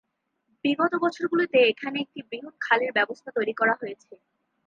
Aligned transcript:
বিগত 0.65 0.93
বছরগুলিতে 1.03 1.57
এখানে 1.71 1.97
একটি 2.01 2.19
বৃহৎ 2.29 2.55
খাল 2.61 2.79
ব্যবস্থা 2.97 3.29
তৈরি 3.37 3.53
করা 3.53 3.73
হয়েছে। 3.81 4.11